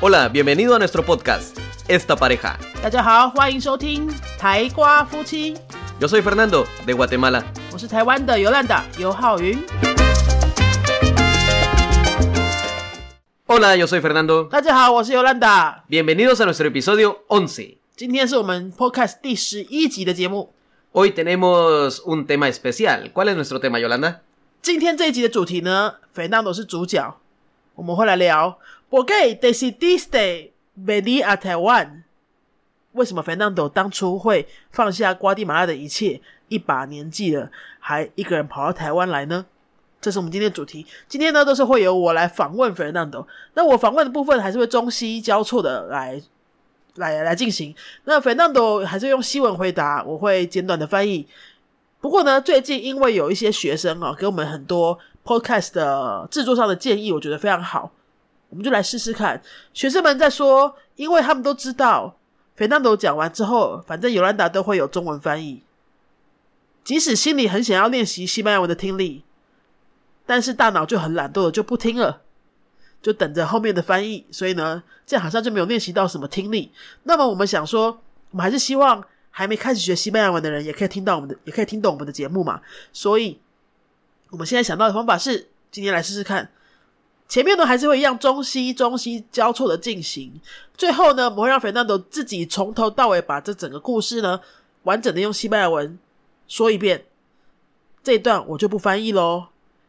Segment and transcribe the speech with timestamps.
[0.00, 2.56] Hola, bienvenido a nuestro podcast, Esta Pareja.
[2.82, 5.54] 大家好，欢迎收听台瓜夫妻，
[6.00, 7.42] Yo soy Fernando, de Guatemala.
[7.72, 9.58] 我是台湾的尤兰达尤浩云。
[13.46, 14.48] Hola, yo soy Fernando.
[14.48, 15.84] 大家好，我是尤兰达。
[15.88, 17.76] Bienvenidos a nuestro episodio 11.
[17.96, 20.52] 今天是我们 Podcast 第十一集的节目。
[20.92, 23.12] Hoy tenemos un tema especial.
[23.12, 24.16] ¿Cuál es nuestro tema, Yolanda?
[24.62, 27.16] 今天这一集的主题呢，Fernando 是主角，
[27.74, 28.58] 我们会来聊
[28.91, 31.33] 我给 d e c i d i s t e v e n i a
[31.37, 32.01] Taiwan
[32.91, 37.49] 为什么 Fernando 当初会放下瓜地马拉的一切，一把年纪了，
[37.79, 39.45] 还一个人跑到台湾来呢？
[40.01, 40.85] 这是我们今天的主题。
[41.07, 43.25] 今天呢，都是会由我来访问 Fernando。
[43.53, 46.21] 那我访问的部分还是会中西交错的来
[46.95, 47.73] 来来进行。
[48.03, 51.25] 那 Fernando 还是用西文回答，我会简短的翻译。
[52.01, 57.91] 不过呢，最近因为有一些学生啊，给我们很多 podcast 的制作上的建议，我觉得非常好，
[58.51, 59.41] 我们就来试试看。
[59.73, 62.15] 学生们在说，因为他们都知道
[62.55, 65.63] Fernando 讲完之后，反正尤兰达都会有中文翻译，
[66.83, 69.23] 即使心里很想要练习西班牙文的听力，
[70.25, 72.21] 但是大脑就很懒惰的就不听了，
[73.01, 74.27] 就等着后面的翻译。
[74.31, 76.71] 所以呢，这样好像就没有练习到什么听力。
[77.03, 82.61] 那么我们想说，我们还是希望还没开始学西班牙文的人也可以听到我们的，也可以听懂我们的节目嘛。
[82.91, 83.39] 所以
[84.29, 86.51] 我们现在想到的方法是，今天来试试看。
[87.31, 90.33] 前面呢还是会一样中西中西交错的进行，
[90.75, 94.41] 最后呢我们会让 Fernando 自己从头到尾把这整个故事呢
[94.83, 95.97] 完整的用西班牙文
[96.49, 97.05] 说一遍。
[98.03, 99.47] 这一段我就不翻译喽。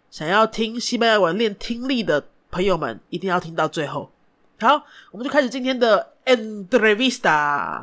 [0.08, 4.12] 想要听西班牙文练听力的朋友们，一定要听到最后。
[4.60, 7.80] 好，我们就开始今天的 entrevista.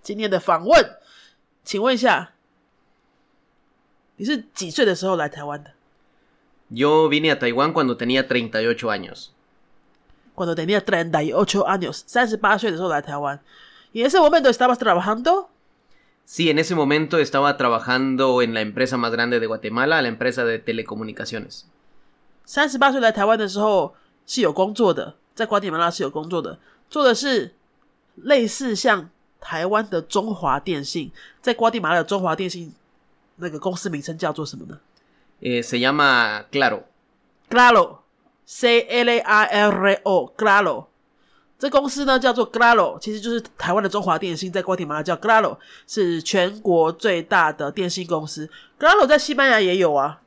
[0.00, 0.88] 今天的访问。
[1.64, 2.30] 请问一下，
[4.18, 5.72] 你是几岁的时候来台湾的？
[6.71, 9.33] Yo vine a Taiwán cuando tenía 38 años.
[10.37, 13.39] cuando tenía 38 años，三十八岁的时候来台湾。
[13.91, 15.49] Y en ese momento estabas trabajando
[16.25, 20.43] Sí, en ese momento estaba trabajando en la empresa más grande de Guatemala, la empresa
[20.45, 21.63] de telecomunicaciones.
[22.45, 23.95] 三十八岁来台湾的时候
[24.27, 27.55] 是有工作的，在瓜地马拉是有工作的，做的是
[28.15, 29.09] 类似像
[29.41, 31.11] 台湾的中华电信，
[31.41, 32.73] 在瓜地马拉的中华电信
[33.37, 34.77] 那个公司名称叫做什么呢
[35.41, 36.83] Eh, se llama Claro.
[37.49, 40.87] ？Claro，C L A R R O，Claro。
[41.59, 48.49] 这公司呢叫做 Claro，其实就是台湾的中华电信，在瓜地马拉叫 Claro，是全国最大的电信公司。
[48.79, 50.21] Claro 在西班牙也有啊。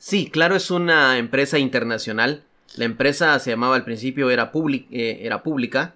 [0.00, 2.42] Sí, Claro es una empresa internacional.
[2.76, 5.94] La empresa se llamaba al principio era, public- eh, era pública.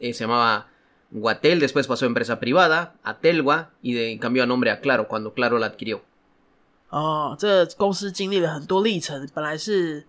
[0.00, 0.68] Eh, se llamaba
[1.10, 5.08] Guatel, después pasó a empresa privada, a Telgua, y de, cambió a nombre a Claro
[5.08, 6.02] cuando Claro la adquirió.
[6.93, 10.05] 哦，这公司经历了很多历程，本来是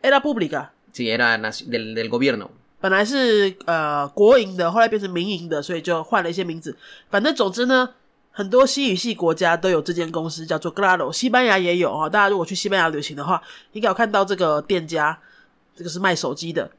[0.00, 2.48] Era Pública，Sí, era del, del gobierno.
[2.80, 6.74] 本来是呃国营的，后来变成民营的，所以就换了一些名字。
[7.10, 7.90] 反正总之呢，
[8.32, 12.08] 很多西语系国家都有这间公司，叫做 Claro，西班牙也有啊。
[12.08, 15.18] 大家如果去西班牙旅行的话，应该有看到这个店家，
[15.76, 16.70] 这个是卖手机的。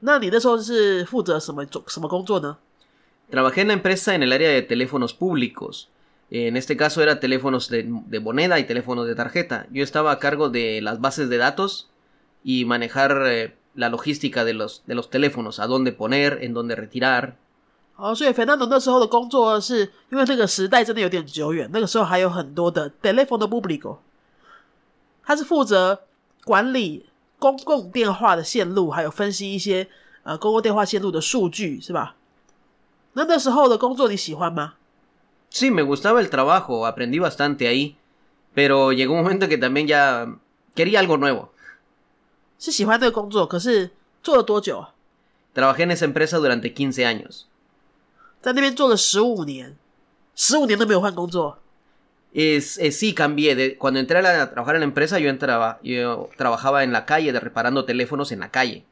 [0.00, 2.58] 那你那时候是负责什么什么工作呢
[3.30, 5.84] ？Trabajé en la empresa en el área de teléfonos públicos.
[6.31, 9.65] En este caso era teléfonos de, de moneda y teléfonos de tarjeta.
[9.71, 11.89] Yo estaba a cargo de las bases de datos
[12.43, 16.75] y manejar eh, la logística de los, de los teléfonos, a dónde poner, en dónde
[16.75, 17.35] retirar.
[17.97, 23.97] 哦，所以 Fernando 那时候的工作是因为那个时代真的有点久远，那个时候还有很多的 telefono público，
[25.23, 26.03] 他是负责
[26.45, 27.07] 管理
[27.39, 29.87] 公共电话的线路，还有分析一些
[30.23, 32.15] 呃公共电话线路的数据，是吧？
[33.13, 34.75] 那那时候的工作你喜欢吗？
[35.54, 37.96] sí, me gustaba el trabajo, aprendí bastante ahí,
[38.54, 40.26] pero llegó un momento que también ya
[40.74, 41.52] quería algo nuevo.
[45.52, 47.48] Trabajé en esa empresa durante 15 años.
[52.32, 53.78] Es, es, sí, cambié.
[53.78, 57.38] Cuando entré a, trabajar en la empresa, yo, entraba, yo trabajaba en la calle, de,
[57.38, 58.84] reparando teléfonos en la calle.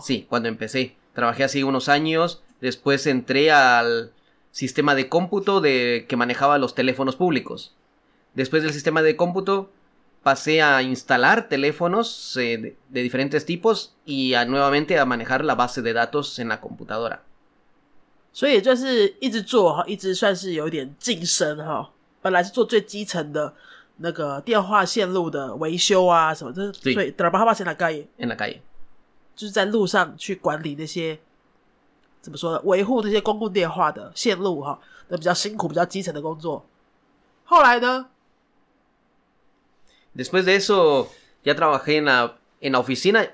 [0.00, 0.96] Sí, cuando empecé.
[1.12, 2.42] Trabajé así unos años.
[2.60, 4.10] Después entré al,
[4.53, 7.75] sistema de cómputo de que manejaba los teléfonos públicos.
[8.35, 9.69] Después del sistema de cómputo
[10.23, 15.55] pasé a instalar teléfonos eh, de, de diferentes tipos y a, nuevamente a manejar la
[15.55, 17.23] base de datos en la computadora.
[18.31, 21.89] 所以就是一直做哈，一直算是有一点晋升哈。
[22.21, 23.53] 本来是做最基层的
[23.97, 28.59] 那个电话线路的维修啊什么的，对所以 trabaja en la calle， en la calle.
[29.35, 31.17] 就是在路上去管理那些
[32.23, 36.65] 怎么说呢，维护那些公共电话的线路哈，那比较辛苦、比较基层的工作。
[37.45, 38.07] 后来呢，
[40.15, 41.07] Después de eso,
[41.43, 43.29] ya trabajé en la, en la oficina.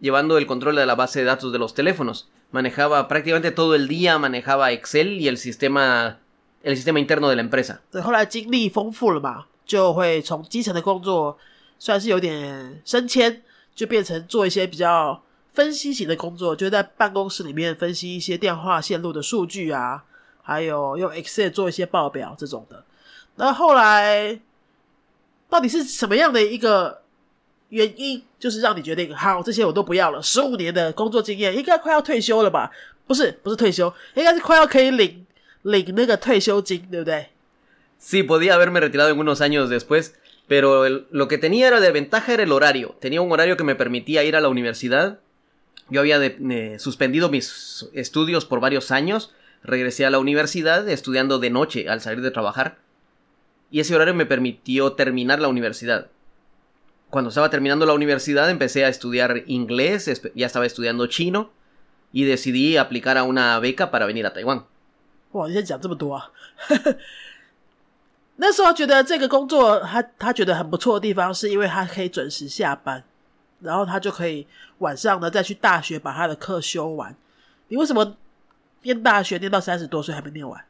[0.00, 2.28] llevando el control de la base de datos de los teléfonos.
[2.50, 6.18] Manejaba prácticamente todo el día, manejaba Excel y el sistema,
[6.62, 7.80] el sistema interno de la empresa.
[7.92, 11.38] 对，后来经历丰富了嘛，就会从基层的工作
[11.78, 13.42] 算是有点升迁，
[13.74, 15.22] 就变成做一些比较
[15.55, 20.03] 分析型的工作，就是在办公室里面分析一些电话线路的数据啊，
[20.43, 22.83] 还有用 Excel 做一些报表这种的。
[23.37, 24.39] 那后来
[25.49, 27.01] 到底是什么样的一个
[27.69, 30.21] 原因，就是让你决定好这些我都不要了？
[30.21, 32.69] 十五年的工作经验，应该快要退休了吧？
[33.07, 35.25] 不是，不是退休，应该是快要可以领
[35.63, 37.27] 领那个退休金，对不对
[37.99, 40.13] ？Sí, podía haberme retirado en unos años después,
[40.47, 42.95] pero el- lo que tenía era de ventaja era el horario.
[42.99, 45.17] Tenía un horario que me permitía ir a la universidad.
[45.88, 49.32] Yo había de- eh, suspendido mis estudios por varios años.
[49.62, 52.78] Regresé a la universidad estudiando de noche al salir de trabajar.
[53.70, 56.08] Y ese horario me permitió terminar la universidad.
[57.10, 61.50] Cuando estaba terminando la universidad empecé a estudiar inglés, espe- ya estaba estudiando chino
[62.12, 64.64] y decidí aplicar a una beca para venir a Taiwán.
[65.32, 66.30] 哇，你先讲这么多啊！
[68.36, 73.04] 那时候觉得这个工作他他觉得很不错的地方，是因为他可以准时下班，
[73.60, 74.46] 然后他就可以
[74.78, 77.14] 晚上呢再去大学把他的课修完。
[77.68, 78.16] 你为什么
[78.82, 80.64] 念大学念到三十多岁还没念完？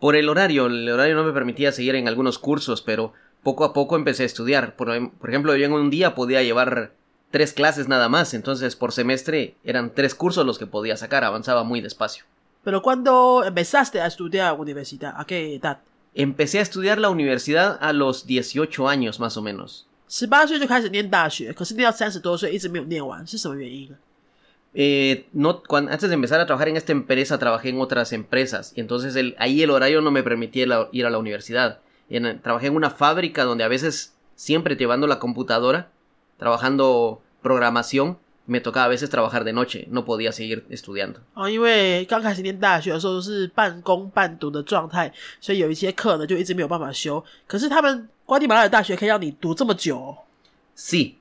[0.00, 3.12] Por el horario, el horario no me permitía seguir en algunos cursos, pero
[3.42, 4.76] poco a poco empecé a estudiar.
[4.76, 6.92] Por, em- por ejemplo, yo en un día podía llevar
[7.30, 11.64] tres clases nada más, entonces por semestre eran tres cursos los que podía sacar, avanzaba
[11.64, 12.24] muy despacio.
[12.62, 15.78] Pero cuando empezaste a estudiar universidad, ¿a qué edad？
[16.14, 19.86] Empecé a estudiar la universidad a los 18 años más o menos.
[20.08, 23.96] 十八岁就开始念大学，可是念到三十多岁一直没有念完，是什么原因呢？
[24.76, 28.72] Eh, no, cuan- antes de empezar a trabajar en esta empresa, trabajé en otras empresas,
[28.74, 31.78] y entonces el- ahí el horario no me permitía la- ir a la universidad.
[32.10, 35.90] En- trabajé en una fábrica donde a veces, siempre llevando la computadora,
[36.38, 38.18] trabajando programación,
[38.48, 41.20] me tocaba a veces trabajar de noche, no podía seguir estudiando.
[41.34, 47.24] 哦，因为刚开始念大学的时候是半工半读的状态，所以有一些课呢就一直没有办法修。
[47.46, 50.18] 可是他们瓜地马拉的大学可以让你读这么久哦、
[50.76, 51.14] Sí,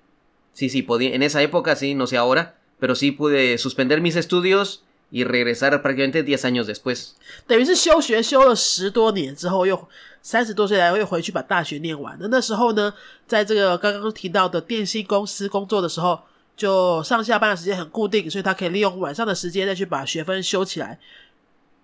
[0.54, 4.16] sí, sí, podía, en esa época sí, no sé ahora, pero sí pude suspender mis
[4.16, 4.82] estudios
[5.12, 7.12] y regresar prácticamente 10 años después.
[7.48, 9.88] 等于是休学修了十多年之后，又
[10.22, 12.18] 三十多岁来又回去把大学念完。
[12.20, 12.94] 那那时候呢，
[13.28, 16.20] 在这个刚刚提到的电信公司工作的时候，
[16.58, 21.00] 就上下班的时间很固定，所以他可以利用晚上的时间再去把学分修起来。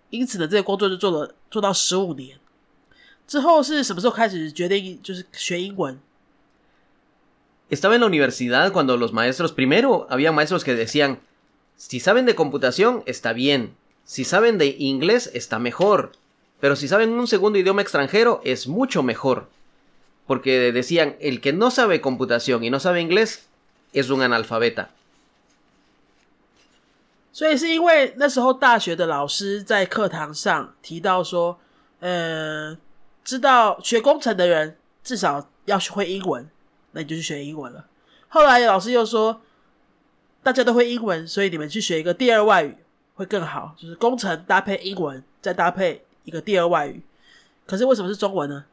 [0.10, 2.38] 因此呢，这个工作就做了做到十五年。
[3.28, 6.00] 之后是什么时候开始决定就是学英文？
[7.69, 11.19] Estaba en la universidad cuando los maestros, primero había maestros que decían,
[11.75, 16.13] si saben de computación está bien, si saben de inglés está mejor,
[16.60, 19.48] pero si saben un segundo idioma extranjero es mucho mejor.
[20.25, 23.48] Porque decían, el que no sabe computación y no sabe inglés
[23.94, 24.88] es un analfabeta.
[27.31, 31.57] 所以是因为那时候大学的老师在课堂上提到说，
[32.00, 32.78] 呃，
[33.24, 36.50] 知道学工程的人至少要会英文，
[36.92, 37.86] 那你就去学英文了。
[38.28, 39.42] 后来老师又说，
[40.44, 42.75] 大家都会英文，所以你们去学一个第二外语
[43.16, 47.01] 会更好，就是工程搭配英文，再搭配一个第二外语。
[47.66, 48.66] 可是为什么是中文呢？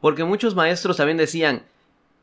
[0.00, 1.62] Porque muchos maestros también decían,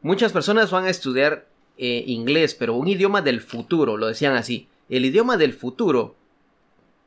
[0.04, 1.42] muchas personas van a estudiar
[1.81, 4.69] eh, inglés, pero un idioma del futuro, lo decían así.
[4.91, 6.15] El idioma del futuro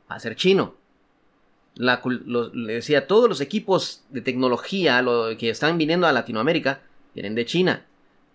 [0.09, 0.73] va a ser chino.
[1.75, 6.11] La cul- lo- le decía, todos los equipos de tecnología lo, que están viniendo a
[6.11, 6.81] Latinoamérica
[7.13, 7.85] vienen de China.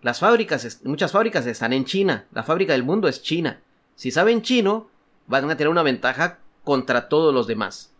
[0.01, 2.25] Las fábricas, muchas fábricas están en China.
[2.31, 3.59] La fábrica del mundo es China.
[3.95, 4.87] Si saben chino,
[5.27, 7.91] van a tener una ventaja contra todos los demás.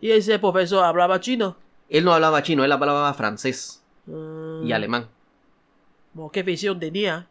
[0.00, 1.56] Y ese profesor hablaba chino.
[1.88, 5.08] Él no hablaba chino, él hablaba francés 嗯 y alemán.
[6.16, 7.28] ¿o ¿Qué visión tenía?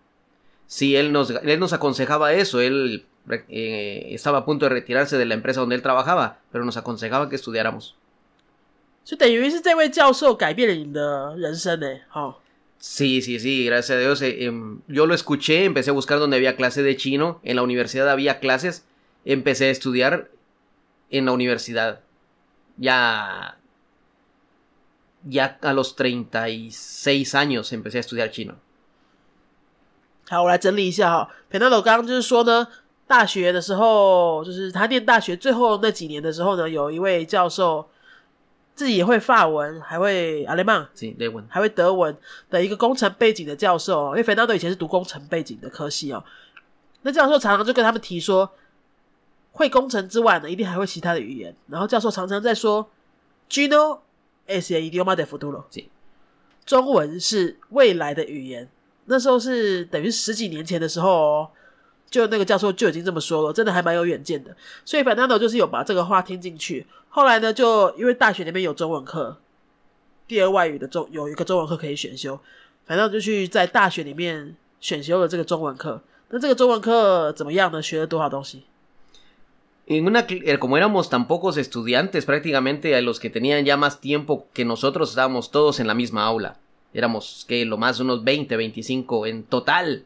[0.67, 5.25] Sí, él nos, él nos aconsejaba eso, él eh, estaba a punto de retirarse de
[5.25, 7.95] la empresa donde él trabajaba, pero nos aconsejaba que estudiáramos.
[12.79, 14.21] Sí, sí, sí, gracias a Dios.
[14.21, 17.61] Eh, em, yo lo escuché, empecé a buscar donde había clase de chino, en la
[17.61, 18.85] universidad había clases,
[19.23, 20.29] empecé a estudiar
[21.11, 22.01] en la universidad.
[22.77, 23.57] Ya
[25.25, 28.55] ya a los 36 años empecé a estudiar chino.
[30.27, 31.29] 好，我来整理一下哈。
[31.49, 32.67] p e n a l o 刚刚就是说呢，
[33.05, 37.87] 大学的时候，就是他念大学最后那几年的时候呢，有一位教授
[38.73, 41.43] 自己也会法文，还会阿雷曼 bueno.
[41.47, 42.17] 还会德文
[42.49, 44.17] 的一个工程背景的教授哦。
[44.17, 46.23] 因为 Fernando 以前是读工程背景的科系哦，
[47.03, 48.49] 那教授常常就跟他们提说，
[49.51, 51.55] 会工程之外呢，一定还会其他的语言。
[51.67, 52.89] 然后教授常常在说
[53.47, 53.99] ，Gino
[54.47, 55.85] es el idioma de futuro，Sí.
[56.65, 58.67] 中文是未来的语言。
[59.05, 61.49] 那时候是等于十几年前的时候哦
[62.09, 64.55] 就那个教授就已经这么说了，真的还蛮有远见的。
[64.85, 66.85] 所以 Fernando 就是有把这个话听进去。
[67.09, 69.37] 后来呢，就因为大学里面有中文课，
[70.27, 72.39] 第二外语的中有一个中文课可以选修，
[72.85, 76.01] 反正就去在大学里面选修了这个中文课。
[76.29, 77.81] 那这个中文课怎么样呢？
[77.81, 78.63] 学了多少东西
[79.87, 80.25] ？En una,
[80.57, 85.15] como éramos tan pocos estudiantes, prácticamente a los que tenían ya más tiempo que nosotros
[85.15, 86.55] estábamos todos en la misma aula.
[86.94, 90.04] Éramos, que lo más unos 20, 25 en total,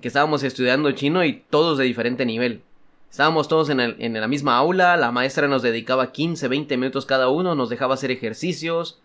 [0.00, 2.62] que estábamos estudiando chino y todos de diferente nivel.
[3.10, 7.06] Estábamos todos en, el- en la misma aula, la maestra nos dedicaba 15, 20 minutos
[7.06, 9.00] cada uno, nos dejaba hacer ejercicios.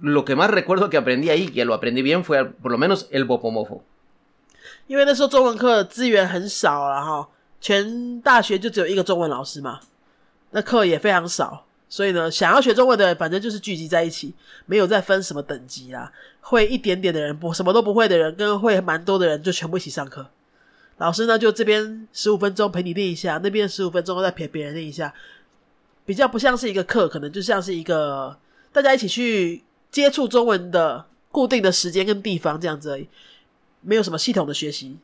[0.00, 3.08] Lo que más recuerdo que aprendí ahí, que lo aprendí bien, fue por lo menos
[3.10, 3.82] el bopomofo.
[4.88, 7.28] 因为那时候中文课资源很少了哈，
[7.60, 9.80] 全大学就只有一个中文老师嘛，
[10.50, 14.33] 那课也非常少， 所以呢，想要学中文的，反正就是聚集在一起，
[14.65, 16.09] 没有再分什么等级啦。
[16.39, 20.25] 会一点点的人，不什么都不会的人，跟会蛮多的人，就全部一起上课。
[20.99, 25.13] 老师呢，就这边十五分钟陪你练一下，那边十五分钟再陪别人练一下，
[26.05, 28.37] 比较不像是一个课，可能就像是一个
[28.71, 33.09] 大家一起去接触中文的固定的时间跟地方这样子而已。
[33.81, 34.97] 没有什么系统的学习，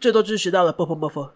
[0.00, 1.32] 最多就是学到了 b o p o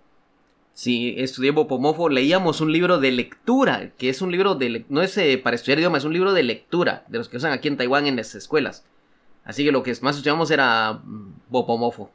[0.77, 4.31] m o f o Sí, estudié Bopomofo, leíamos un libro de lectura, que es un
[4.31, 4.69] libro de...
[4.69, 7.37] le- no es eh, para estudiar idioma, es un libro de lectura, de los que
[7.37, 8.83] usan aquí en Taiwán en las escuelas.
[9.45, 12.09] Así que lo que más estudiamos era mm, Bopomofo.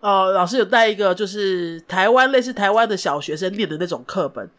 [0.00, 4.50] 哦，老师有带一个就是台湾类似台湾的小学生念的那种课本，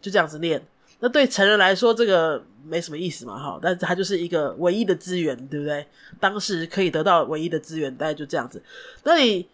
[0.00, 0.62] 就这样子念。
[1.00, 5.84] 那对成人来说，这个没什么意思嘛，哈，但是它就是一个唯一的资源，对不对？
[6.20, 8.62] 当时可以得到唯一的资源，大概就这样子。
[9.02, 9.48] 那你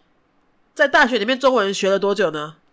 [0.75, 2.53] 在大学里面中文学了多久呢？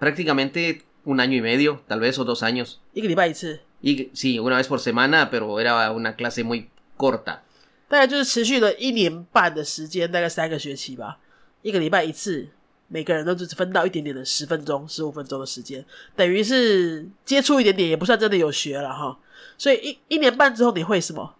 [0.00, 2.78] Prácticamente un año y medio, tal vez, o dos años.
[2.92, 7.42] 一个礼拜一次， Y sí, una vez por semana, pero era una clase muy corta.
[7.88, 11.18] 大概就是持续了一年半的时间，大概三个学期吧，
[11.62, 12.48] 一个礼拜一次，
[12.88, 15.84] 每个人都只分到一点点的十分钟、十五分钟的时间，
[16.16, 19.18] 等于是接触一点点，也不算真的有学了哈。
[19.56, 21.34] 所以一一年半之后，你会什么？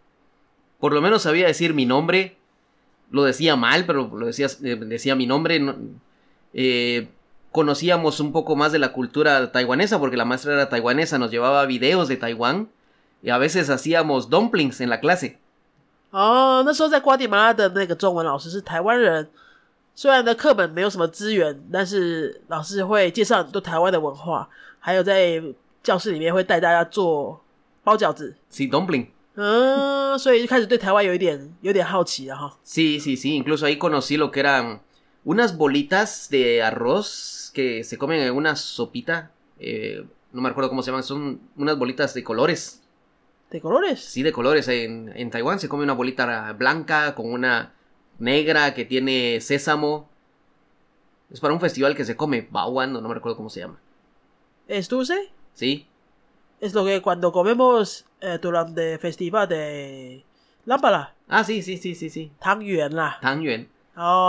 [0.78, 2.36] Por lo menos sabía decir mi nombre.
[3.10, 5.58] Lo decía mal, pero lo decía, eh, decía mi nombre.
[5.60, 5.76] no-
[6.52, 7.06] eh,
[7.52, 11.64] conocíamos un poco más de la cultura taiwanesa, porque la maestra era taiwanesa, nos llevaba
[11.66, 12.68] videos de Taiwán.
[13.22, 15.38] Y a veces hacíamos dumplings en la clase.
[16.10, 19.28] 哦，那时候在瓜地马拉的那个中文老师是台湾人，
[19.94, 25.42] 虽然的课本没有什么资源，但是老师会介绍很多台湾的文化，还有在
[25.82, 27.40] 教室里面会带大家做
[27.82, 28.36] 包饺子。
[28.52, 29.06] Sí, dumpling.
[29.34, 32.56] 嗯，所以就开始对台湾有一点有点好奇了哈。
[32.64, 33.42] Sí, sí, sí.
[33.42, 34.80] Incluso ahí conocí lo que eran
[35.23, 39.31] unas bolitas de arroz que se comen en una sopita.
[39.59, 42.81] Eh, no me acuerdo cómo se llaman, son unas bolitas de colores.
[43.49, 43.99] ¿De colores?
[43.99, 44.67] Sí, de colores.
[44.67, 47.73] En, en Taiwán se come una bolita blanca con una
[48.17, 50.09] negra que tiene sésamo.
[51.29, 53.79] Es para un festival que se come, Bawan, no, me recuerdo cómo se llama.
[54.67, 55.31] ¿Es dulce?
[55.53, 55.87] Sí.
[56.59, 60.23] Es lo que cuando comemos eh, durante el festival de
[60.65, 61.15] lámpara.
[61.27, 62.31] Ah, sí, sí, sí, sí, sí.
[62.61, 62.95] Yuan ah.
[62.95, 63.17] la.
[63.21, 63.67] Tan yuan.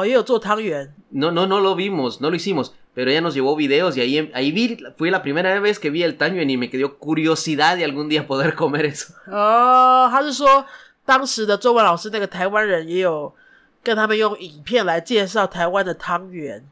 [0.06, 0.94] 也有做汤圆。
[1.10, 2.72] No, no, no lo vimos, no lo hicimos.
[2.94, 6.02] Pero ella nos llevó videos y ahí, ahí vi, fue la primera vez que vi
[6.02, 9.14] el Tangyuan y me quedó curiosidad de algún día poder comer eso.
[9.28, 10.66] 哦，他是说
[11.06, 13.34] 当时的中文老师那个台湾人也有
[13.82, 16.62] 跟他们用影片来介绍台湾的汤圆，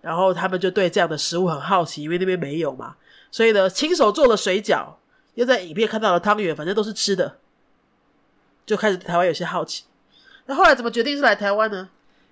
[0.00, 2.96] 然后他们就对这样的食物很好奇，因为那边没有嘛，
[3.30, 4.94] 所以呢，亲手做了水饺，
[5.34, 7.36] 又在影片看到了汤圆，反正都是吃的，
[8.64, 9.84] 就开始对台湾有些好奇。
[10.46, 11.90] 那后来怎么决定是来台湾呢？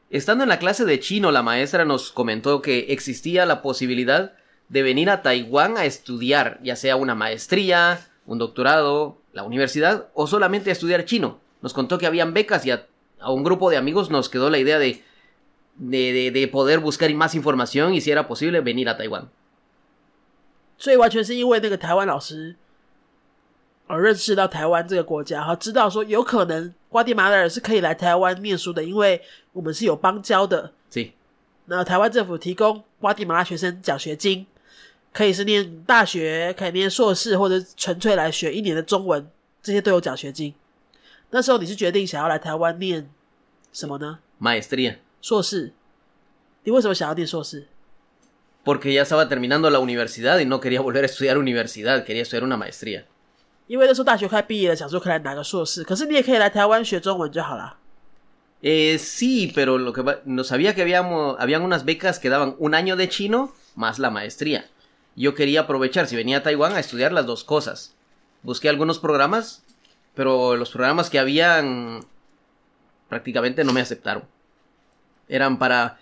[0.09, 4.33] Estando en la clase de chino, la maestra nos comentó que existía la posibilidad
[4.67, 10.25] de venir a Taiwán a estudiar, ya sea una maestría, un doctorado, la universidad o
[10.27, 11.39] solamente a estudiar chino.
[11.61, 12.87] Nos contó que habían becas y a,
[13.19, 15.03] a un grupo de amigos nos quedó la idea de,
[15.75, 19.29] de, de- de poder buscar más información y si era posible venir a Taiwán.
[20.77, 22.55] 所以完全是因为那个台湾老师
[23.86, 29.20] 而认识到台湾这个国家，哈，知道说有可能瓜地马拉人是可以来台湾念书的，因为
[29.52, 30.72] 我们是有邦交的。
[30.90, 31.10] Sí.
[31.66, 34.46] 那台湾政府提供瓜地马拉学生奖学金，
[35.12, 39.28] 可以是念大学，可以念硕士，或者纯粹来学一年的中文，
[39.62, 40.54] 这些都有奖学金。
[41.30, 43.10] 那时候你是决定想要来台湾念
[43.72, 44.96] 什么呢？Maestría.
[45.20, 45.72] 硕士。
[46.62, 47.66] 你为什么想要念硕士
[48.64, 52.56] ？Porque ya estaba terminando la universidad y no quería volver a estudiar universidad, quería estudiar una
[52.56, 53.04] maestría.
[53.67, 57.77] 因为那时候大学快毕业了，想说可以来拿个硕士，可是你也可以来台湾学中文就好了。
[58.61, 62.55] Eh, sí, pero lo que va- no sabía que habíamos, habían unas becas que daban
[62.59, 64.65] un año de chino más la maestría.
[65.15, 67.95] Yo quería aprovechar, si venía a Taiwán, a estudiar las dos cosas.
[68.43, 69.63] Busqué algunos programas,
[70.13, 72.05] pero los programas que habían
[73.07, 74.23] prácticamente no me aceptaron.
[75.29, 75.97] Eran para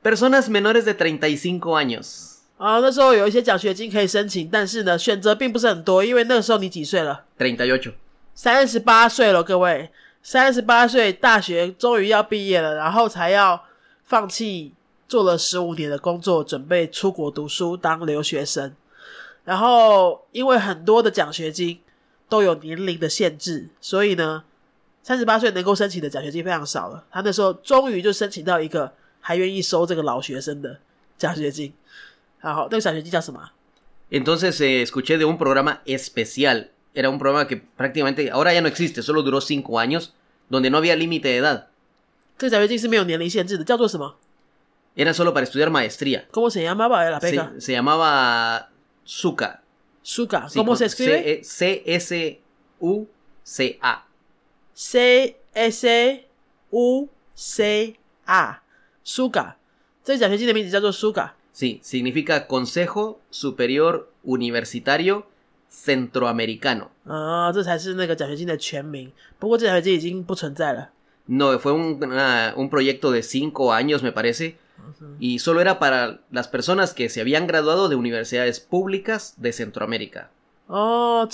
[0.00, 2.31] Personas menores de 35 años.
[2.57, 7.93] 啊，那时候有一些奖学金可以申请，但是呢，选择并不是很多，因为那个时候你几岁了？38.
[8.33, 9.91] 三十八岁了，各位，
[10.21, 13.63] 三十八岁，大学终于要毕业了，然后才要
[14.03, 14.73] 放弃
[15.07, 18.73] 做了十五年的工作，准备出国读书当留学生。
[19.43, 21.79] 然后因为很多的奖学金
[22.29, 24.43] 都有年龄的限制，所以呢，
[25.01, 27.03] 三十八岁能够申请的奖学金非常少了。
[27.11, 30.79] 他那时候终于就申请到一个还愿意收这个老学生的
[31.17, 31.73] 奖学金。
[32.42, 33.52] 然后那个奖学金叫什么啊？
[34.10, 36.70] Entonces eh, escuché de un programa especial.
[36.94, 40.14] Era un programa que prácticamente ahora ya no existe, solo duró 5 años,
[40.48, 41.66] donde no había límite de edad.
[42.38, 44.16] 这个奖学金是没有年龄限制的，叫做什么
[44.96, 46.26] Era solo para estudiar maestría.
[46.30, 47.52] ？¿Cómo se llamaba la beca?
[47.54, 48.70] Se, se llamaba
[49.04, 49.62] SUCA.
[50.02, 50.48] Suga.
[50.48, 51.42] Sí, ¿Cómo con se escribe?
[51.44, 52.38] C-S-U-C-A.
[54.74, 56.26] C S
[56.70, 57.96] U C
[58.26, 58.62] A
[59.04, 59.56] Suga，
[60.02, 61.32] 这个奖学金的名字叫做 Suga。
[61.53, 65.27] Sí, significa Consejo Superior Universitario
[65.69, 66.89] Centroamericano.
[67.05, 67.51] Ah,
[71.27, 74.57] No, fue un, una, un proyecto de cinco años, me parece,
[75.19, 80.31] y solo era para las personas que se habían graduado de universidades públicas de Centroamérica.
[80.67, 81.27] Oh,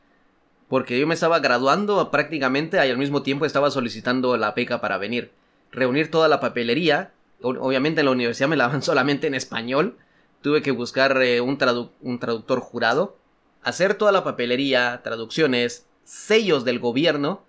[0.69, 4.97] porque yo me estaba graduando prácticamente y al mismo tiempo estaba solicitando la beca para
[4.97, 5.31] venir.
[5.71, 9.97] Reunir toda la papelería, o- obviamente en la universidad me la daban solamente en español,
[10.41, 13.17] tuve que buscar eh, un, tradu- un traductor jurado,
[13.63, 17.40] hacer toda la papelería, traducciones, sellos del gobierno,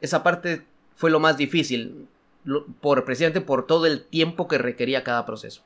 [0.00, 0.62] esa parte
[0.94, 2.06] fue lo más difícil,
[2.44, 5.60] lo- por, precisamente por todo el tiempo que requería cada proceso.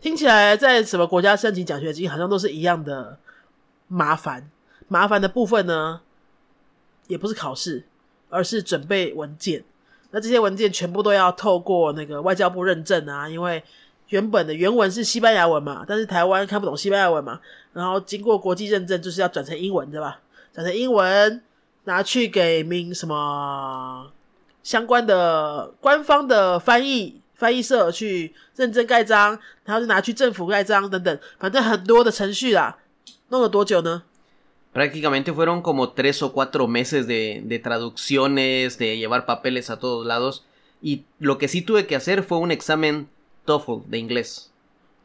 [0.00, 3.18] 听起来在什么国家申请奖学金好像都是一样的
[3.86, 4.50] 麻烦。
[4.88, 6.00] 麻烦的部分呢，
[7.06, 7.84] 也不是考试，
[8.28, 9.64] 而是准备文件。
[10.10, 13.62] 那这些文件全部都要透过那个外交部认证啊，因为
[14.08, 17.40] 原本的原文是西班牙文嘛，但是台湾看不懂西班牙文嘛，
[17.72, 20.20] 然后经过国际认证，就是要转成英文，对吧？
[20.52, 21.42] 转成英文，
[21.85, 24.11] 拿去给民什么
[24.63, 32.77] 相关的官方的翻译翻译社去认证盖章，然后就拿去政府盖章等等，反正很多的程序啦。
[33.29, 34.03] 弄了多久呢？
[34.73, 40.05] Prácticamente fueron como tres o cuatro meses de, de traducciones, de llevar papeles a todos
[40.05, 40.43] lados.
[40.81, 43.07] Y lo que sí tuve que hacer fue un examen
[43.45, 44.50] TOEFL de inglés.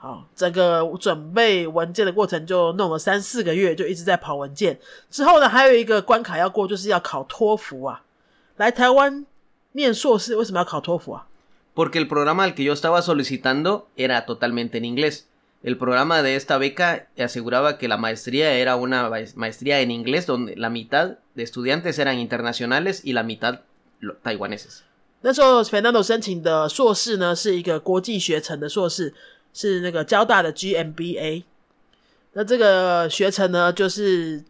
[0.08, 4.80] 好，整个准备文件的过程就弄了三四个月，就一直在跑文件。
[5.12, 8.04] 之后呢，还有一个关卡要过，就是要考托福啊。
[8.56, 9.26] 来台湾
[9.74, 11.28] 念硕士，为什么要考托福啊
[11.76, 15.26] ？Porque el programa al que yo estaba solicitando era totalmente en inglés.
[15.62, 20.26] El programa de esta beca aseguraba que la maestría era una ma- maestría en inglés
[20.26, 23.60] donde la mitad de estudiantes eran internacionales y la mitad
[24.24, 24.84] taiwaneses.
[25.22, 29.13] 那时候 Fernando 申请的硕士呢，是一个国际学程的硕士，
[29.58, 31.43] 是那个交大的 GMBA。
[32.34, 34.43] 那这个学程呢，就是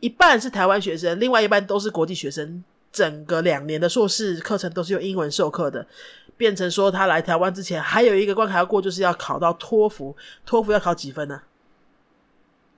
[0.00, 2.64] 一半是台湾学生，另外一半都是国际学生。
[2.90, 5.86] 整个两年的硕士课程都是用英文授课的，
[6.38, 10.16] 变成说他来台湾之前还有一个关卡要过，就是要考到托福。
[10.46, 11.42] 托福要考几分呢、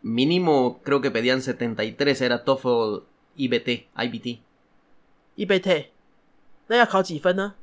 [0.03, 3.03] Mínimo creo que pedían 73, era TOEFL
[3.37, 4.39] IBT, IBT.
[5.37, 5.87] IBT，，
[6.67, 7.55] 那要考几分呢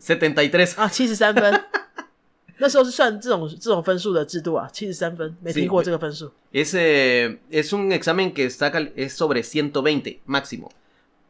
[0.00, 0.80] ？73.
[0.80, 1.64] 啊，七十三分。
[2.58, 6.30] 那时候是算这种这种分数的制度啊，七十三分，没听过这个分数。
[6.52, 10.70] Es, eh, es un examen que está cal- es sobre 120 máximo.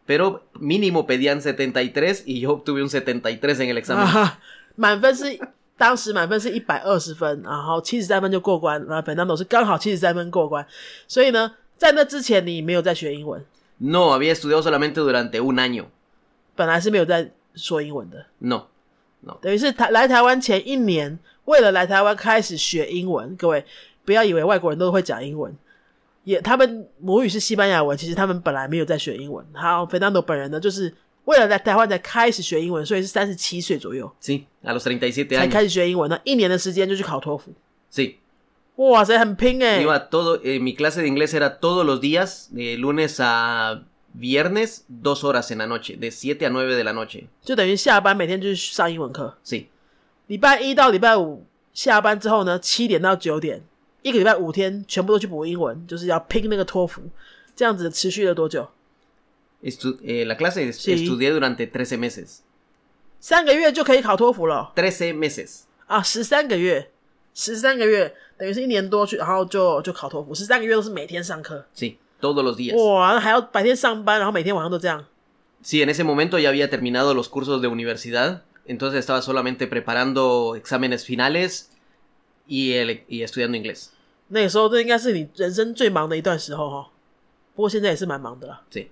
[0.07, 4.07] Pero mínimo pedían 73 y yo obtuve un 73 en el examen.
[4.07, 4.39] 啊，
[4.77, 5.39] 满分是
[5.77, 10.67] 当时满分是一百二十分，然后七十三分就过关，然后本当都是刚好七十三分过关。
[11.07, 13.45] 所以呢，在那之前你没有在学英文
[13.77, 15.85] ，No, había estudiado solamente durante un año.
[16.57, 18.63] 本来是没有在说英文的，No.
[19.41, 23.35] 等于是台来台湾前一年，为了来台湾开始学英文。
[23.37, 23.65] 各位
[24.05, 25.55] 不要以为外国人都会讲英文，
[26.25, 29.45] 也他们母语是西班牙文，其实他们本来没有在学英文。
[29.53, 36.09] 好，Fernando 本人呢，就是为了来台湾才开始学英文，所以是三十七岁左右 Sí, a los 37才.开始学英文。
[36.09, 37.53] 那一年的时间就去考托福
[37.93, 38.15] ，Sí.
[38.77, 43.83] 哇塞，很拼哎、Iba todo, eh, mi clase de inglés era todos los días, de lunes a
[44.19, 47.27] viernes, dos horas en la noche, de 7 a 9 de la noche.
[47.43, 49.67] 就等于下班每天就是上英文课，Sí.
[50.27, 53.63] 礼拜一到礼拜五下班之后呢，七点到九点，
[54.03, 57.03] 一个礼拜五天全部都去补英文，就是要拼那个托福，
[57.55, 58.69] 这样子持续了多久
[59.63, 62.39] ？Estu- eh, la clase estudié durante 13 meses.
[63.21, 65.61] 三个月就可以考托福了13 meses.
[65.87, 66.91] 啊，十三个月，
[67.35, 72.75] 十三个月等于是一年多去，然后就就考托福，十三个月都是每天上课，Sí, todos los días.
[72.77, 75.05] 哇，那还要白天上班，然后每天晚上都这样。
[75.63, 81.05] Sí, en ese momento ya había terminado los cursos de universidad, entonces estaba solamente preparando exámenes
[81.05, 81.71] finales
[82.47, 83.89] y, el- y estudiando inglés.
[84.29, 86.91] 那个时候，这应该是你人生最忙的一段时候哈。
[87.57, 88.87] 不过现在也是蛮忙的啦，Sí.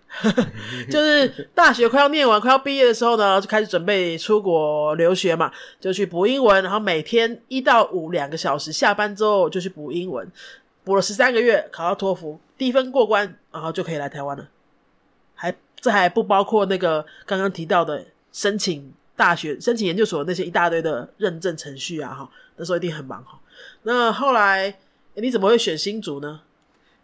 [0.91, 10.29] 就是大学快要念完、快要毕业的时候呢，就开始准备出国留学嘛，就去补英文，然后每天一到五两个小时，下班之后就去补英文，
[10.87, 14.49] 补了十三个月，考到托福，低分过关，然后就可以来台湾了。
[15.35, 23.41] 还这还不包括那个刚刚提到的申请大学、申请研究所那些一大堆的认证程序啊，哈，那时候一定很忙哈。
[23.83, 24.79] 那后来
[25.15, 26.43] 你怎么会选新竹呢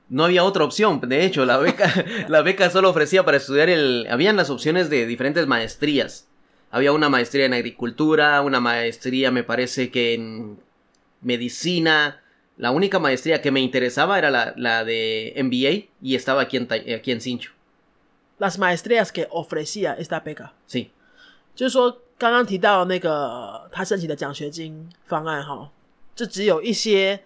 [0.07, 1.89] ？No había otra opción, de hecho, la beca,
[2.29, 4.07] la beca solo ofrecía para estudiar el...
[4.09, 6.29] Habían las opciones de diferentes maestrías.
[6.71, 10.61] Había una maestría en agricultura, una maestría me parece que en
[11.21, 12.22] medicina.
[12.58, 16.68] La única maestría que me interesaba era la, la de MBA y estaba aquí en,
[16.68, 17.52] Tai- aquí en Sincho.
[18.40, 20.52] Las maestrías que ofrecía esta beca。
[20.68, 20.90] Sí.
[21.56, 25.72] 就是说，刚刚提到那个他申请的奖学金方案哈，
[26.16, 27.24] 就只有一些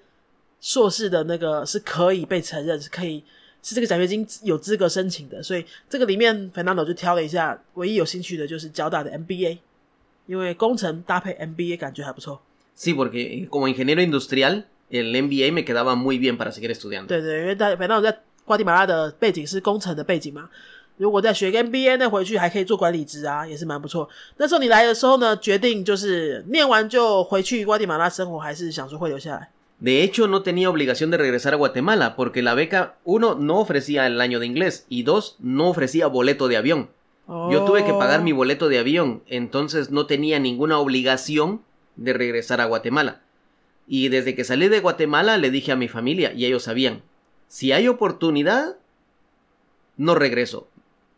[0.60, 3.24] 硕士的那个是可以被承认，是可以
[3.62, 9.58] 是这个奖学金有资格申请的，所以这个里面 Fernando 就挑了一下，唯一有兴趣的就是交大的 MBA，
[10.28, 12.42] 因为工程搭配 MBA 感觉还不错。
[12.78, 17.08] Sí, porque como ingeniero industrial, el MBA me quedaba muy bien para seguir estudiando.
[17.08, 20.50] 对对，因为在 Fernando 在瓜地马拉的背景是工程的背景嘛，
[20.98, 24.10] 如果再学个 MBA 呢，回去还可以做管理职啊，也是蛮不错。
[24.38, 29.50] 那时候你来的时候呢，决定就是念完就回去瓜地马拉生活，还是想说会留下来？
[29.84, 34.06] De hecho, no tenía obligación de regresar a Guatemala, porque la beca, uno, no ofrecía
[34.06, 36.90] el año de inglés, y dos, no ofrecía boleto de avión.
[37.28, 41.62] Yo tuve que pagar mi boleto de avión, entonces no tenía ninguna obligación
[41.96, 43.22] de regresar a Guatemala.
[43.88, 47.02] Y desde que salí de Guatemala le dije a mi familia, y ellos sabían,
[47.48, 48.78] si hay oportunidad,
[49.98, 50.68] no regreso.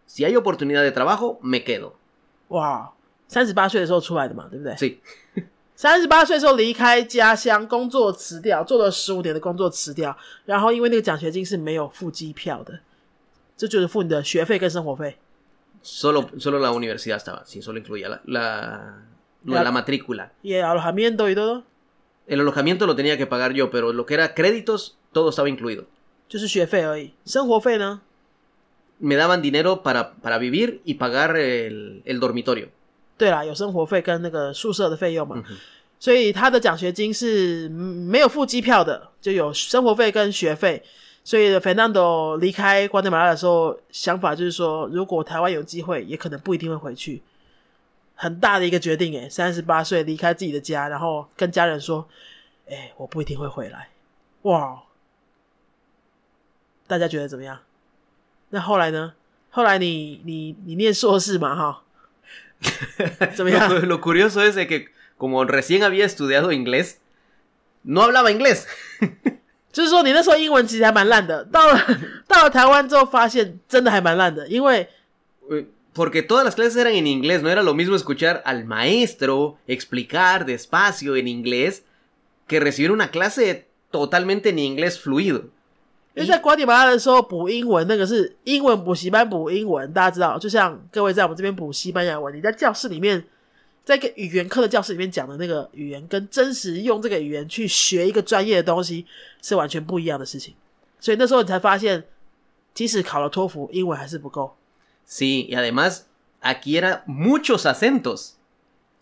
[0.06, 1.93] Si hay oportunidad de trabajo, me quedo.
[2.49, 2.91] 哇，
[3.28, 4.73] 三十八岁的时候出来的嘛，对不对？
[4.76, 4.97] Sí.
[5.76, 12.80] 三十八岁的时候离开家乡，工作辞掉，做了十五年的工作辞掉，然后因为那个奖学金是没有付机票的，
[13.58, 15.17] 这就是付你的学费跟生活费。
[15.84, 19.04] Solo, solo la universidad estaba, sí, solo incluía la, la,
[19.43, 20.32] lo de La- la matrícula.
[20.41, 21.63] y alojamiento y todo，
[22.28, 25.86] El alojamiento lo tenía que pagar yo, pero lo que era créditos, todo estaba incluido.
[26.30, 27.12] 就是学费而已。
[27.26, 28.02] 生活费呢？
[28.99, 32.67] Me daban dinero para, para vivir y pagar el, el dormitorio.
[33.17, 35.43] 对啦，有生活费跟那个宿舍的费用嘛，
[35.99, 40.82] 所以他的奖学金是嗯没有付机票的，就有生活费跟学费。
[41.26, 47.21] 所以 Fernando 离开瓜地马拉的时候，想法就是说，如果台湾有机会，也可能不一定会回去。
[48.20, 52.09] 很大的一个决定诶，三十八岁离开自己的家，然后跟家人说
[52.68, 53.90] ：“哎，我不一定会回来。”
[54.42, 54.83] 哇，
[56.88, 57.61] 大家觉得怎么样？
[58.50, 59.14] 那后来呢？
[59.50, 61.85] 后来你你你念硕士嘛，哈，
[63.37, 66.96] 怎么样？lo, lo curioso es que como recién había estudiado inglés,
[67.83, 68.64] no hablaba inglés
[69.72, 71.81] 就是说，你那时候英文其实还蛮烂的，到了
[72.26, 74.88] 到了台湾之后，发现真的还蛮烂的，因为
[75.50, 75.64] Eh,
[75.97, 80.43] Porque todas las clases eran en inglés, no era lo mismo escuchar al maestro explicar
[80.43, 81.84] despacio en inglés
[82.47, 85.49] que recibir una clase totalmente en inglés fluido.
[86.15, 93.23] 因为在瓜地马拉的时候补英文，那个是英文补习班补英文，大家知道，就像各位在我们这边补西班牙文，你在教室里面，
[93.84, 99.06] 在一个语言课的教室里面讲的那个语言，跟真实用这个语言去学一个专业的东西
[99.41, 100.54] 是完全不一样的事情。
[100.99, 102.04] 所以那时候你才发现，
[102.73, 104.56] 即使考了托福，英文还是不够。
[105.09, 106.03] Sí, y además
[106.42, 108.33] aquí era muchos acentos.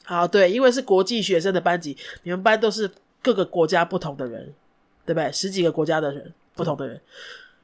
[0.05, 2.89] 好，对，因为是国际学生的班级，你们班都是
[3.21, 4.55] 各个国家不同的人，
[5.05, 5.33] 对不对？
[5.33, 7.01] 十几个国家的人，不同的人，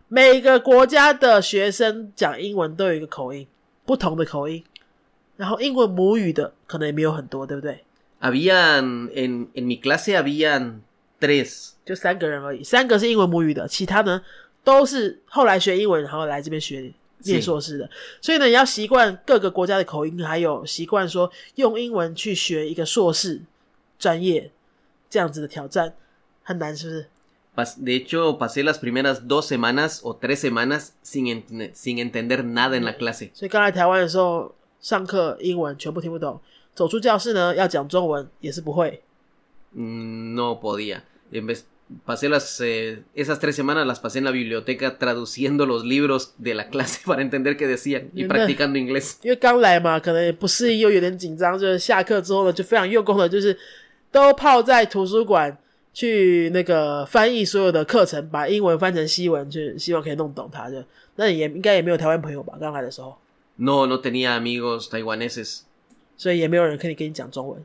[0.08, 3.46] 每个国家的学生讲英文都有一个口音，
[3.86, 4.64] 不同的口音。
[5.36, 7.84] 然后英文母语的可能也没有很多，对不对
[8.20, 10.80] ？Habían, en, en mi clase habían
[11.20, 11.70] tres.
[11.84, 14.20] 就三个人而已，三个是英文母语的，其他呢
[14.64, 16.92] 都是后来学英文，然后来这边学
[17.24, 17.88] 念硕士的。
[18.20, 23.42] 所以呢，你要习惯各个国家的口音，还有习惯说用英文去学一个硕士
[23.98, 24.50] 专业
[25.10, 25.94] 这样子的挑战，
[26.42, 27.06] 很难，是不是
[27.84, 32.84] ？De hecho, pasé las primeras dos semanas o tres semanas sin, ent- sin entender nada en
[32.84, 33.30] la clase.
[33.34, 36.40] 所以刚来台湾的时候，上课英文全部听不懂，
[36.74, 39.02] 走出教室呢要讲中文也是不会。
[39.76, 41.02] Mm, No podía.
[41.91, 45.85] En vez- pasé las eh, esas tres semanas las pasé en la biblioteca traduciendo los
[45.85, 49.17] libros de la clase para entender qué decían y Bien, practicando inglés.
[49.23, 53.57] 因为刚来嘛，可能不适应，又有点紧张，就是下课之后呢，就非常用功的，就是
[54.11, 55.57] 都泡在图书馆
[55.93, 60.69] 去那个翻译所有的课程，把英文翻成西文，就希望可以弄懂它。
[60.69, 60.83] 就
[61.15, 62.57] 那也应该也没有台湾朋友吧？
[62.59, 63.17] 刚来的时候，
[63.55, 65.61] No, no tenía amigos taiwaneses.
[66.17, 67.63] 所以也没有人可以跟你讲中文。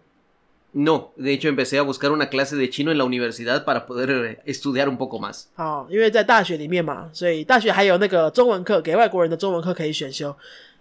[0.76, 4.10] No, de hecho empecé a buscar una clase de chino en la universidad para poder
[4.10, 5.48] eh, estudiar un poco más.
[5.54, 10.34] 好，因为在大学里面嘛，所以大学还有那个中文课，给外国人的中文课可以选修。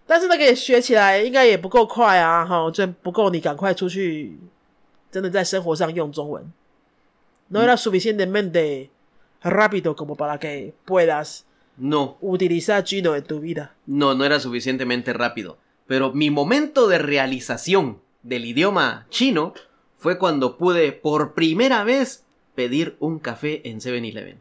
[0.07, 4.37] 但是那个也学起来应该也不够快啊，哈，这不够你赶快出去，
[5.11, 6.49] 真的在生活上用中文。
[7.49, 8.89] No era suficientemente
[9.43, 11.41] rápido como para que puedas
[11.77, 13.71] No, utilizar chino en tu vida.
[13.85, 15.57] no, no era suficientemente rápido.
[15.87, 19.53] Pero mi momento de realización del idioma chino
[19.97, 22.23] fue cuando pude por primera vez
[22.55, 24.35] pedir un café en 7-Eleven.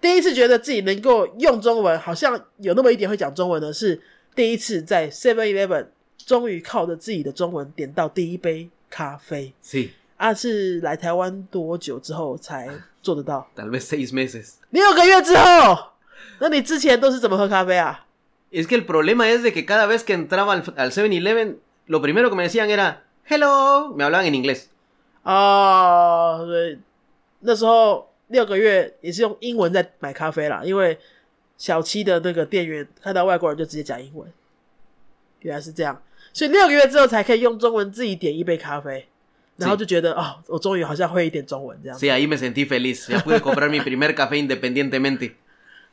[0.00, 4.00] 第一次觉得自己能够用中文，好像有那么一点会讲中文的是
[4.34, 9.52] 第一次在 Seven Eleven 终于靠着自己的中文点到第一杯咖啡。
[9.62, 12.68] Sí, 啊，是来台湾多久之后才
[13.02, 13.48] 做得到？
[13.56, 14.54] tal vez seis meses.
[14.70, 15.92] 六个月之后。
[16.40, 18.06] 那你之前都是怎么喝咖啡啊？
[18.50, 22.00] Es que el problema es de que cada vez que entraba al, al 7-Eleven, lo
[22.00, 24.70] primero que me decían era, hello, me hablaban en inglés.
[25.23, 26.77] 哦，对，
[27.39, 30.97] 那时候六个月也是用英文在买咖啡啦，因为
[31.57, 34.29] 小七的那个店员看到外国人就直接讲英文，
[35.39, 36.01] 原来是这样，
[36.33, 39.07] 所以六个月之后才可以用中文自己点一杯咖啡，
[39.57, 41.97] 然后就觉得哦，我终于好像会一点中文这样。
[41.97, 43.09] Sí, ahí me sentí feliz.
[43.09, 45.33] Ya pude comprar mi primer café independientemente.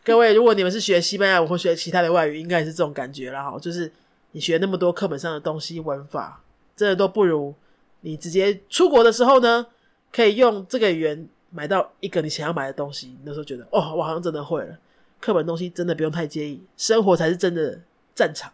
[0.02, 3.50] 各位，如果你们是学西班牙文或学其他的外语，应该也是这种感觉啦。
[3.50, 3.92] 哈，就是
[4.32, 6.42] 你学那么多课本上的东西，文法
[6.74, 7.54] 真的都不如
[8.00, 9.66] 你直接出国的时候呢，
[10.12, 13.16] 可以用这个语言买到一个你想要买的东西。
[13.24, 14.76] 那时候觉得，哦，我好像真的会了。
[15.20, 17.78] 课本东西真的不用太介意，生活才是真的
[18.14, 18.50] 战场。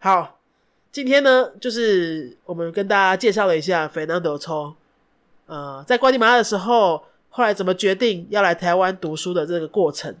[0.00, 0.40] 好，
[0.90, 4.74] 今天呢，就是我们跟大家介绍了一下 Fernando 从
[5.46, 10.12] 呃在瓜地马拉的时候，后来怎么决定要来台湾读书的这个过程。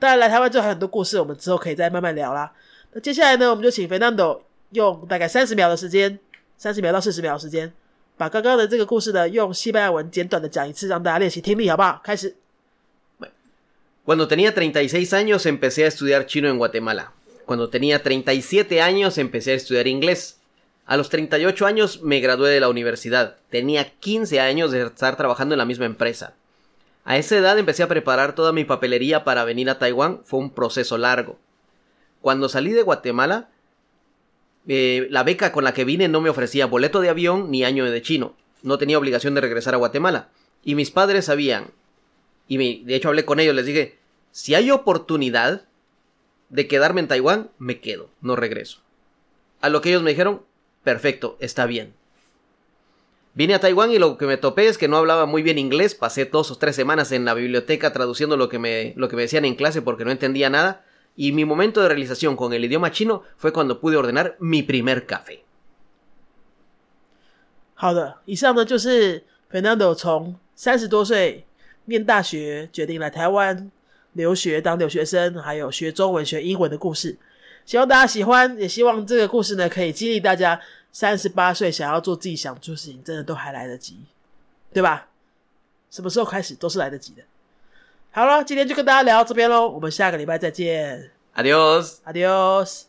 [0.00, 2.52] 当然，来台湾之后还有很多故事，我们之后可以再慢慢聊啦。
[2.92, 6.18] 那接下来呢，我们就请 Fernando 用大概三十秒的时间，
[6.57, 7.71] 三十秒到四十秒的时间，
[8.17, 12.01] 把刚刚的这个故事呢，用西班牙文简短的讲一次，让大家练习听力，好不好？
[12.03, 12.35] 开始。
[14.05, 17.13] Cuando tenía 36 años empecé a estudiar chino en Guatemala.
[17.45, 20.39] Cuando tenía 37 años empecé a estudiar inglés.
[20.85, 23.37] A los 38 años me gradué de la universidad.
[23.49, 26.33] Tenía 15 años de estar trabajando en la misma empresa.
[27.05, 30.21] A esa edad empecé a preparar toda mi papelería para venir a Taiwán.
[30.25, 31.37] Fue un proceso largo.
[32.21, 33.49] Cuando salí de Guatemala,
[34.68, 37.90] eh, la beca con la que vine no me ofrecía boleto de avión ni año
[37.90, 38.34] de chino.
[38.62, 40.28] No tenía obligación de regresar a Guatemala.
[40.62, 41.70] Y mis padres sabían.
[42.46, 43.98] Y me- de hecho hablé con ellos, les dije,
[44.30, 45.62] si hay oportunidad
[46.50, 48.80] de quedarme en Taiwán, me quedo, no regreso.
[49.60, 50.42] A lo que ellos me dijeron,
[50.84, 51.92] perfecto, está bien.
[53.34, 55.94] Vine a Taiwán y lo que me topé es que no hablaba muy bien inglés,
[55.94, 59.22] pasé dos o tres semanas en la biblioteca traduciendo lo que me, lo que me
[59.22, 60.84] decían en clase porque no entendía nada,
[61.18, 65.04] y mi momento de realización con el idioma chino fue cuando pude ordenar mi primer
[65.04, 65.40] café.
[67.74, 71.44] 好的，以上呢就是 Fernando 从三十多岁
[71.86, 73.68] 念大学，决定来台湾
[74.12, 77.18] 留学当留学生，还有学中文、学英文的故事。
[77.66, 80.60] 希望大家喜欢，也希望这个故事呢可以激励大家，
[80.92, 83.96] 三十八岁想要做自己想做的事情，真的都还来得及，
[84.72, 85.08] 对吧？
[85.90, 87.22] 什么时候开始都是来得及的。
[88.10, 92.84] 好了，今天就跟大家聊到这边喽，我们下个礼拜再见 Adiós.，Adios。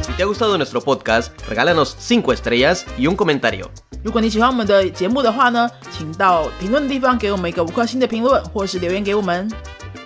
[0.00, 3.66] Si te ha gustado nuestro podcast, regálanos 5 estrellas y un comentario.
[4.04, 9.50] 如果你喜欢我们的节目的话呢，请到评论的地方给我们一个五颗星的评论，或是留言给我们。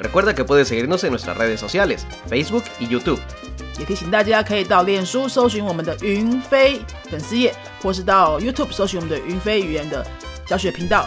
[0.00, 3.20] Recuerda que puedes seguirnos en nuestras redes sociales, Facebook y YouTube.
[3.78, 6.80] 也提醒大家可以到脸书搜寻我们的云飞
[7.10, 10.04] 粉丝页，或是到 YouTube 搜寻我们的云飞语言的
[10.46, 11.06] 教学频道，